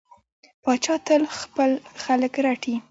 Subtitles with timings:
[0.63, 1.71] پاچا تل خپل
[2.03, 2.75] خلک رټي.